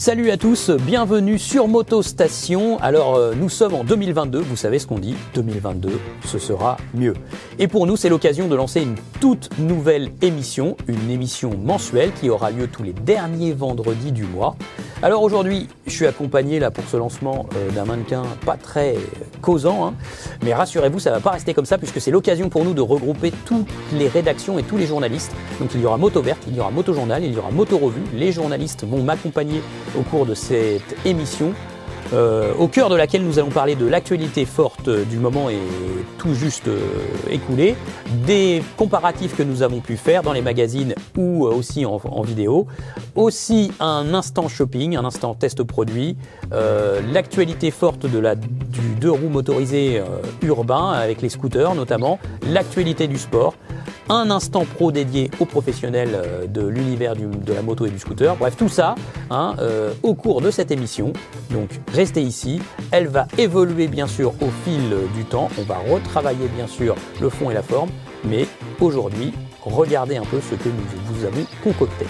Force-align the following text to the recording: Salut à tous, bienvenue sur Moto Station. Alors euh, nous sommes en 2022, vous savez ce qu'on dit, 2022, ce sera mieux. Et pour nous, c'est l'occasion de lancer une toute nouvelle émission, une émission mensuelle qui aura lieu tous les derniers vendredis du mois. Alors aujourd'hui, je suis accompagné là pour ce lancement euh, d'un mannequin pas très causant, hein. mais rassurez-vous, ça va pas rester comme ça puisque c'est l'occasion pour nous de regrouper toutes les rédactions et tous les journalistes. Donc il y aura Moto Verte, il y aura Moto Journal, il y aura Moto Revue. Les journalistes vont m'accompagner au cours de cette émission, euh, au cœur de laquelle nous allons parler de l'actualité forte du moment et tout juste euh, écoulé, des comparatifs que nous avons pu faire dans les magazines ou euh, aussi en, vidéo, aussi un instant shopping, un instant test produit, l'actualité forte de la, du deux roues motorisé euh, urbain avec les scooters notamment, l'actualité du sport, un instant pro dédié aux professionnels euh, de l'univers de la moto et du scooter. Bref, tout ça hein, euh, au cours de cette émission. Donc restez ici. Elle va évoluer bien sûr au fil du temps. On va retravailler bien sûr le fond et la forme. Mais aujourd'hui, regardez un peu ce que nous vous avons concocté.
Salut 0.00 0.30
à 0.30 0.38
tous, 0.38 0.70
bienvenue 0.70 1.38
sur 1.38 1.68
Moto 1.68 2.00
Station. 2.00 2.78
Alors 2.78 3.16
euh, 3.16 3.34
nous 3.34 3.50
sommes 3.50 3.74
en 3.74 3.84
2022, 3.84 4.38
vous 4.38 4.56
savez 4.56 4.78
ce 4.78 4.86
qu'on 4.86 4.98
dit, 4.98 5.14
2022, 5.34 5.90
ce 6.24 6.38
sera 6.38 6.78
mieux. 6.94 7.12
Et 7.58 7.68
pour 7.68 7.86
nous, 7.86 7.98
c'est 7.98 8.08
l'occasion 8.08 8.48
de 8.48 8.56
lancer 8.56 8.80
une 8.80 8.94
toute 9.20 9.50
nouvelle 9.58 10.10
émission, 10.22 10.78
une 10.88 11.10
émission 11.10 11.50
mensuelle 11.54 12.12
qui 12.18 12.30
aura 12.30 12.50
lieu 12.50 12.66
tous 12.66 12.82
les 12.82 12.94
derniers 12.94 13.52
vendredis 13.52 14.10
du 14.10 14.24
mois. 14.24 14.56
Alors 15.02 15.22
aujourd'hui, 15.22 15.66
je 15.86 15.92
suis 15.92 16.06
accompagné 16.06 16.58
là 16.58 16.70
pour 16.70 16.84
ce 16.84 16.98
lancement 16.98 17.46
euh, 17.56 17.70
d'un 17.70 17.86
mannequin 17.86 18.22
pas 18.44 18.58
très 18.58 18.96
causant, 19.40 19.86
hein. 19.86 19.94
mais 20.42 20.52
rassurez-vous, 20.52 20.98
ça 20.98 21.10
va 21.10 21.20
pas 21.20 21.30
rester 21.30 21.54
comme 21.54 21.64
ça 21.64 21.78
puisque 21.78 22.02
c'est 22.02 22.10
l'occasion 22.10 22.50
pour 22.50 22.66
nous 22.66 22.74
de 22.74 22.82
regrouper 22.82 23.32
toutes 23.46 23.66
les 23.94 24.08
rédactions 24.08 24.58
et 24.58 24.62
tous 24.62 24.76
les 24.76 24.84
journalistes. 24.84 25.32
Donc 25.58 25.70
il 25.74 25.80
y 25.80 25.86
aura 25.86 25.96
Moto 25.96 26.20
Verte, 26.20 26.42
il 26.46 26.54
y 26.54 26.60
aura 26.60 26.70
Moto 26.70 26.92
Journal, 26.92 27.24
il 27.24 27.32
y 27.32 27.38
aura 27.38 27.50
Moto 27.50 27.78
Revue. 27.78 28.02
Les 28.14 28.30
journalistes 28.30 28.84
vont 28.84 29.02
m'accompagner 29.02 29.62
au 29.98 30.02
cours 30.02 30.26
de 30.26 30.34
cette 30.34 30.94
émission, 31.06 31.54
euh, 32.12 32.52
au 32.58 32.68
cœur 32.68 32.88
de 32.88 32.96
laquelle 32.96 33.24
nous 33.24 33.38
allons 33.38 33.50
parler 33.50 33.74
de 33.74 33.86
l'actualité 33.86 34.44
forte 34.44 34.88
du 34.88 35.16
moment 35.18 35.50
et 35.50 35.58
tout 36.18 36.34
juste 36.34 36.68
euh, 36.68 36.80
écoulé, 37.30 37.76
des 38.26 38.62
comparatifs 38.76 39.36
que 39.36 39.42
nous 39.42 39.62
avons 39.62 39.80
pu 39.80 39.96
faire 39.96 40.22
dans 40.22 40.32
les 40.32 40.42
magazines 40.42 40.94
ou 41.16 41.46
euh, 41.46 41.54
aussi 41.54 41.86
en, 41.86 42.22
vidéo, 42.22 42.66
aussi 43.14 43.72
un 43.80 44.12
instant 44.14 44.48
shopping, 44.48 44.96
un 44.96 45.04
instant 45.04 45.34
test 45.34 45.62
produit, 45.62 46.16
l'actualité 47.12 47.70
forte 47.70 48.06
de 48.06 48.18
la, 48.18 48.34
du 48.34 48.80
deux 49.00 49.10
roues 49.10 49.30
motorisé 49.30 49.98
euh, 49.98 50.04
urbain 50.42 50.90
avec 50.90 51.22
les 51.22 51.28
scooters 51.28 51.74
notamment, 51.74 52.18
l'actualité 52.46 53.08
du 53.08 53.18
sport, 53.18 53.54
un 54.10 54.30
instant 54.30 54.64
pro 54.64 54.92
dédié 54.92 55.30
aux 55.38 55.44
professionnels 55.44 56.10
euh, 56.14 56.46
de 56.46 56.66
l'univers 56.66 57.14
de 57.16 57.52
la 57.52 57.62
moto 57.62 57.86
et 57.86 57.90
du 57.90 57.98
scooter. 57.98 58.36
Bref, 58.36 58.56
tout 58.56 58.68
ça 58.68 58.96
hein, 59.30 59.54
euh, 59.60 59.92
au 60.02 60.14
cours 60.14 60.40
de 60.40 60.50
cette 60.50 60.70
émission. 60.70 61.12
Donc 61.50 61.70
restez 61.92 62.22
ici. 62.22 62.60
Elle 62.90 63.06
va 63.06 63.26
évoluer 63.38 63.86
bien 63.86 64.06
sûr 64.06 64.32
au 64.42 64.48
fil 64.64 64.94
du 65.14 65.24
temps. 65.24 65.48
On 65.58 65.62
va 65.62 65.78
retravailler 65.78 66.48
bien 66.48 66.66
sûr 66.66 66.96
le 67.20 67.28
fond 67.28 67.50
et 67.50 67.54
la 67.54 67.62
forme. 67.62 67.90
Mais 68.24 68.46
aujourd'hui, 68.80 69.32
regardez 69.62 70.16
un 70.16 70.24
peu 70.24 70.40
ce 70.40 70.56
que 70.56 70.68
nous 70.68 71.14
vous 71.14 71.24
avons 71.24 71.46
concocté. 71.62 72.06